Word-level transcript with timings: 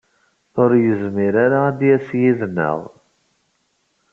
Ur 0.61 0.71
yezmir 0.83 1.35
ara 1.45 1.59
ad 1.69 1.75
d-yas 1.77 2.07
yid-neɣ. 2.19 2.79